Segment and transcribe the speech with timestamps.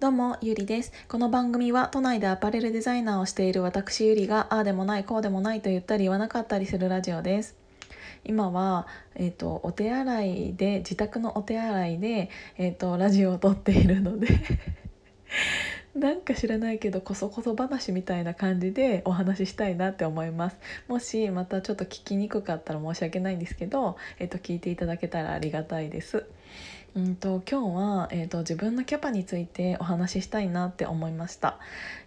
[0.00, 0.92] どうも、ゆりです。
[1.08, 7.54] この番組は都内でアパレルデザイナーをしている私ゆりがああでもないこうでもないと言ったり言わなかったりするラジオです。
[8.24, 14.28] 今は、えーと、お手洗いで自宅のお手洗いで、えーと、ラジオを撮っているので
[15.94, 20.56] なんか知らないけどこそこそ話みたいな感じでお話ししたいなって思います
[20.88, 26.24] もしまたちょっと聞きにくかったら申し訳ないんですけど、えーと聞いていただけたらありがたいです
[26.96, 31.58] うんと今日は、えーと、自分のキャパについてお話ししたいなって思いました。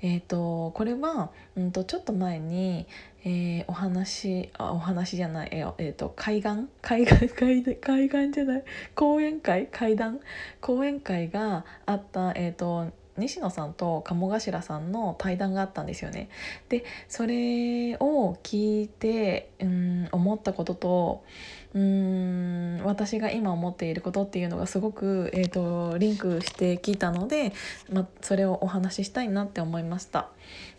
[0.00, 2.86] えーと、これは、うんと、ちょっと前に、
[3.24, 6.68] えー、お話あお話じゃない、えーえーと、海岸？
[6.80, 8.64] 海岸海海岸じゃない？
[8.94, 9.66] 講演会？
[9.66, 10.20] 会談？
[10.62, 12.86] 講演会があった、えー、と
[13.18, 16.30] 西野さんと鴨頭さんの対談があったんですよね。
[16.70, 21.24] でそれを聞いてうん思ったことと
[21.72, 27.52] うん私が今思っていることっていうのがすごく、えーと、リンクしてきたので、
[27.92, 30.30] ま、それをお話ししたいなって思いました。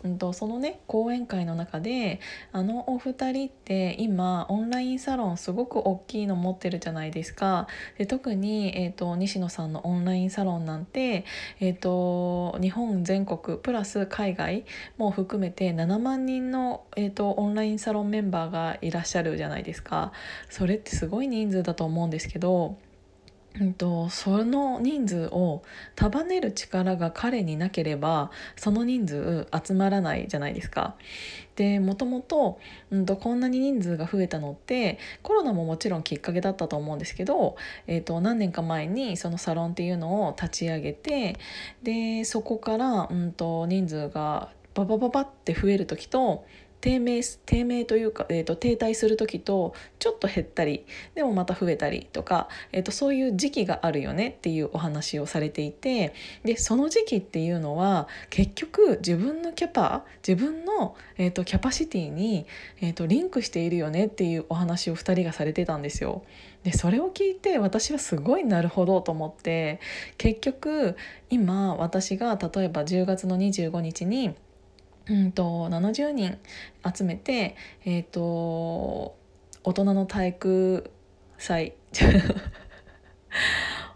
[0.03, 2.19] うんと、そのね講演会の中で
[2.51, 7.67] あのお二人って今オンラインサロンすごく大きいの持ってるじゃないですか。
[7.97, 11.23] で特に、えーと、西野さんのオンラインサロンなんて、
[11.61, 14.65] えーと、日本全国プラス海外
[14.97, 20.11] も含めて7万人の、えー、とオンラインサロンメンバーがいらっしゃるじゃないですか。
[20.49, 22.77] それってすごい人数だと思うんですけど。
[23.59, 25.61] うんと、その人数を
[25.95, 30.95] 束ねる力が彼になければその人数集まらないじゃないですか。
[31.57, 32.59] でもともと,、
[32.91, 41.37] うんと、こんなに人数が増えたのってコロナももちろんきっかけだったと思うんですけど、えーと、何年か前にそのサロンっていうのを立ち上げて
[41.83, 46.45] でそこから、うんと人数がババババって増える時と
[46.81, 62.47] 低迷低迷というか、えーと、停滞する時とちょっと減ったりでもまた増えたりとか、えーと、そういう時期があるよねっていうお話をされていてでその時期っていうのは結局自分のキャパ自分の、えーと、キャパシティに、
[62.81, 66.23] えー、とリンクしているよねっていうお話を2人がされてたんですよ。
[66.63, 69.79] でそれを聞いて私はすごいなるほどと思って
[70.17, 70.95] 結局
[71.29, 74.35] 今私が例えば10月の25日に
[75.09, 76.37] うんと70人
[76.95, 79.15] 集めて、えーと、
[79.63, 80.91] 大人の体育
[81.37, 81.73] 祭。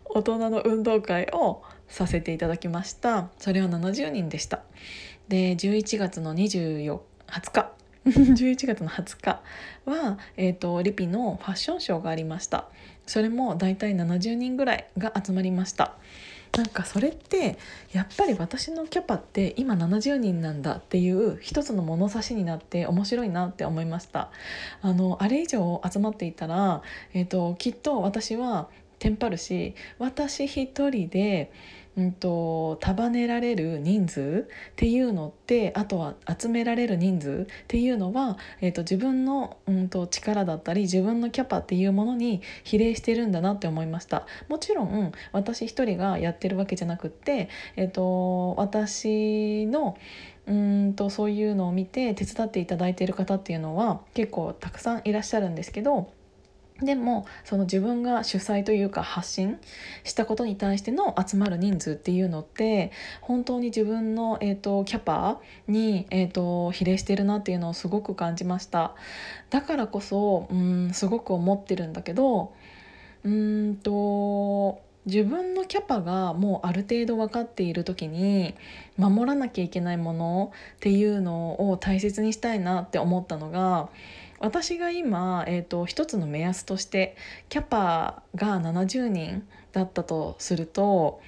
[0.06, 3.30] 大人の運動会をさせていただきました。
[3.38, 4.64] それは70人でした。
[5.28, 7.72] で11月の24 20日。
[8.06, 9.42] 11月の20日
[9.86, 12.70] は、えーとリピのファッションショーがありました。
[13.08, 15.96] それもだいたい70人ぐらいが集まりました。
[16.56, 17.58] なんかそれって
[17.92, 24.32] やっぱり私のキャパって今70人なんだっていう一つの物差しになって面白いなって思いました。
[24.82, 26.82] あのあれ以上集まっていたら、
[27.14, 28.70] えーときっと私は
[29.00, 31.52] テンパるし私一人で
[31.98, 44.26] うんと、束ねられる人数っていうのってあとは集められる人数っていうのは、えーと、自分の、うんと、力だったり自分のキャパっていうものに比例してるんだなって思いました。
[44.50, 49.98] もちろん私一人がやってるわけじゃなくって、えーと私の
[50.48, 56.12] うんとそういうのを見て手伝っていただいている方っていうのは結構たくさんいらっしゃるんですけど
[56.82, 59.60] でもその自分が主催というか発信
[60.04, 62.92] したことに対しての集まる人数っていうのって
[63.22, 68.94] 本当に自分の、えーと、キャパに、えーと、比例してるなっていうのをすごく感じました。
[69.50, 72.52] だからこそうんすごく思ってるんだけど
[73.24, 78.56] うんと自分のキャパがもうある程度分かっている時に
[78.98, 83.90] 守らなきゃいけないものっていうのを大切にしたいなって思ったのが
[84.40, 87.16] 私が今、えーと、一つの目安として
[87.50, 91.22] キャパが70人だったとすると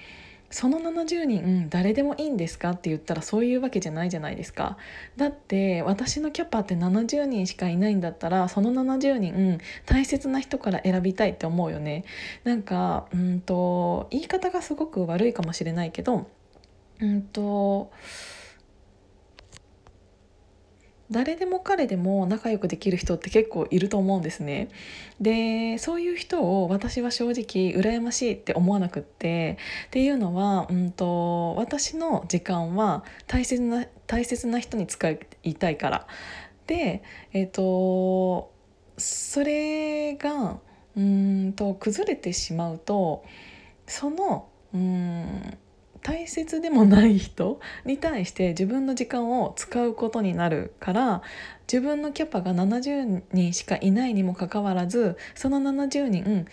[0.49, 4.77] その70人誰でもいいんですかって言ったらそういうわけじゃないじゃないですか。
[5.17, 12.05] だって私のキャパって70人しかいないんだったらその70人大切な人から選びたいって思うよね。
[12.45, 16.27] なんかうんと言い方がすごく悪いかもしれないけど
[17.01, 17.91] うんと
[21.09, 24.69] 誰でも彼でも仲良くできる人って結構いると思うんですね。
[25.21, 29.57] でそういう人を私は正直羨ましいって思わなくって
[29.87, 35.09] っていうのは、うんと、私の時間は大切な大切な人に使
[35.43, 36.07] いたいから。
[36.67, 38.51] でえっ、ー、と
[38.97, 40.59] それが
[40.97, 43.23] うんと崩れてしまうと
[43.85, 45.57] そのうん
[46.03, 51.21] 大切でもない人に対して自分の時間を使うことになるから
[51.71, 56.47] 自分のキャパが70人しかいないにもかかわらずその70人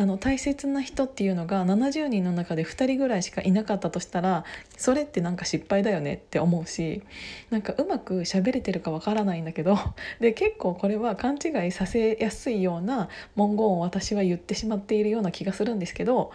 [0.00, 4.46] あの大切な人っていうのが70人の中で2人ぐらいしかいなかったとしたら
[4.78, 7.02] それってなんか失敗だよねって思うし
[7.50, 9.76] なんかうまく喋れてるかわからないんだけど
[10.18, 16.32] で結構これは勘違いさせやすいような文言を私は言ってしまっているような気がするんですけど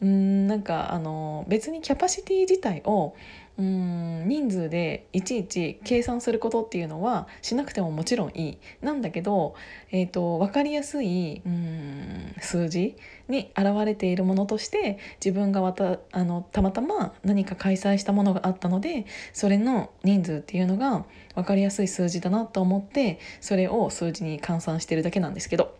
[0.00, 3.16] うーんなんかあの別にキャパシティ自体を
[3.58, 8.58] うん人数でいちいち計算することっていうのはしなくてももちろんいい。
[8.82, 9.56] なんだけど、
[9.90, 12.96] えーと、分かりやすいうん数字
[13.26, 21.04] に現れているものとして自分がわたあのたまたま何か開催したものがあったのでそれの人数っていうのが
[21.34, 25.76] 分かりやすい数字だなと思ってそれを数字に換算してるだけなんですけど、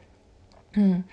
[0.76, 1.04] うん、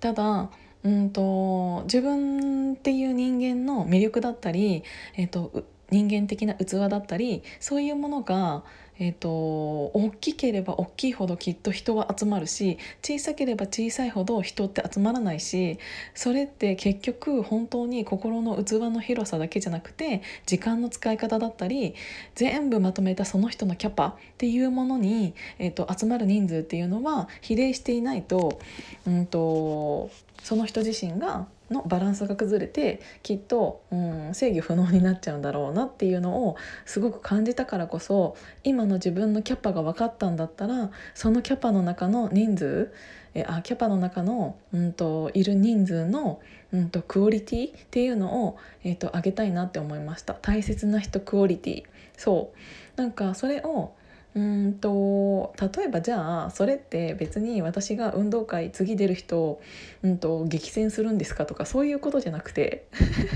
[0.00, 0.50] ただ
[0.82, 4.82] うんと自分っていう人間の魅力だったり、
[5.16, 8.62] えーと人間的な器だったりそういうものが、
[8.98, 15.78] えーと、大きければ大きいほどきっと人は集まるし小さければ小さいほど人って集まらないし
[16.14, 21.94] それって結局本当に心の器の広さだけじゃなくて時間の使い方だったり
[22.34, 28.60] 全部まとめたその人のキャパっていうものに、えーと、集まる人数っていうのは比例していないと,、
[29.06, 30.10] うんと
[30.42, 36.56] その人自身がのバランスが崩れてきっと、うん、制御不能になっちゃうんだろうなっていうのを
[36.86, 42.92] すごく感じたからこそ今の自分のキャパが分かったんだったらそのキャパの中の人数
[43.34, 46.40] えあキャパの中の、うんと、いる人数の、
[46.72, 50.34] うんと、クオリティっていうのを、えーと上げたいなって思いました。
[50.34, 51.84] 大切な人クオリティ。
[52.16, 52.52] そ
[52.96, 53.00] う。
[53.00, 53.92] なんかそれを
[54.38, 59.60] うんと例えばじゃあそれって別に私が運動会次出る人を、
[60.04, 62.86] うんと、激戦するんですかとかそういうことじゃなくて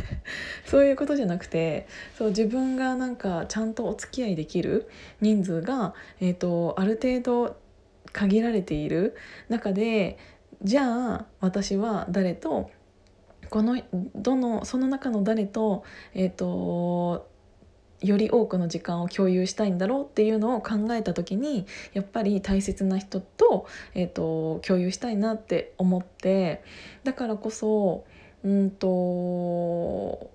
[0.65, 4.89] そういうことじゃなくてそう自分がなんかちゃんとお付き合いできる
[5.21, 7.57] 人数が、えーと、ある程度
[8.13, 9.17] 限られている
[9.49, 10.19] 中で
[10.63, 12.71] じゃあ私は誰と
[13.51, 13.83] この
[14.15, 15.83] どのその中の誰と,、
[16.15, 17.32] えーと
[18.03, 26.63] より多くの時間を共有したいんだろうっていうのを考えた時にやっぱり大切な人と,、えーと、共有したいなって思って
[27.05, 28.05] だからこそ
[28.45, 30.31] うんと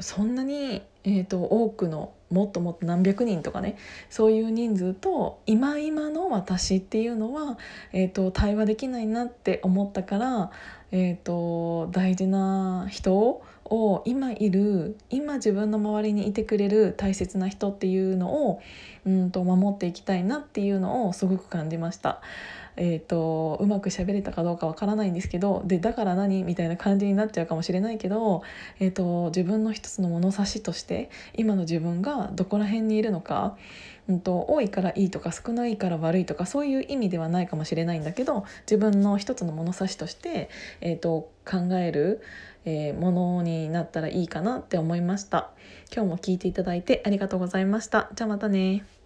[0.00, 3.76] そんなに、えーと、多くのもっともっと何百人とかね
[4.08, 7.58] そういう人数と今今の私っていうのは、
[7.92, 10.50] えーと、対話できないなって思ったから、
[10.92, 18.60] えーと大事な人をを今いる今自分の周りにいてくれる大切な人っていうのを
[19.04, 22.20] うんと守っていきたいなっていうのをすごく感じました。
[22.76, 26.42] えーと、うまく喋れたかどうかわからないんですけどでだから何？
[26.42, 28.42] みたいな感じになっちゃうかもしれないけど、
[28.80, 33.58] えーと、自分の一つの物差しとして今の自分がどこら辺にいるのか、
[34.08, 40.48] うんと、多いからいいとか少ないから悪いとかそういう意味ではないかもしれないんだけど自分の一つの物差しとして、
[40.80, 42.22] えー、と考える、
[42.64, 45.50] えー、ものになったらいいかなって思いました。
[45.94, 48.10] 今日も聞いていただいてありがとうございました。
[48.14, 49.01] じゃあまたね。